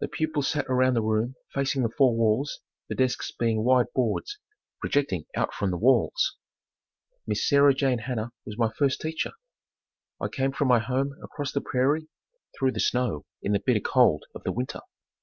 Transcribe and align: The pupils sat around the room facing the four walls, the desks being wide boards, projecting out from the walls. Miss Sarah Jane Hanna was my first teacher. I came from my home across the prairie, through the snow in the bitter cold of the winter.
The 0.00 0.08
pupils 0.08 0.48
sat 0.48 0.64
around 0.70 0.94
the 0.94 1.02
room 1.02 1.34
facing 1.52 1.82
the 1.82 1.90
four 1.90 2.16
walls, 2.16 2.60
the 2.88 2.94
desks 2.94 3.30
being 3.30 3.62
wide 3.62 3.92
boards, 3.94 4.38
projecting 4.80 5.26
out 5.36 5.52
from 5.52 5.70
the 5.70 5.76
walls. 5.76 6.38
Miss 7.26 7.46
Sarah 7.46 7.74
Jane 7.74 7.98
Hanna 7.98 8.32
was 8.46 8.56
my 8.56 8.72
first 8.72 9.02
teacher. 9.02 9.32
I 10.18 10.28
came 10.28 10.52
from 10.52 10.68
my 10.68 10.78
home 10.78 11.12
across 11.22 11.52
the 11.52 11.60
prairie, 11.60 12.08
through 12.58 12.72
the 12.72 12.80
snow 12.80 13.26
in 13.42 13.52
the 13.52 13.60
bitter 13.60 13.80
cold 13.80 14.24
of 14.34 14.44
the 14.44 14.52
winter. 14.52 14.80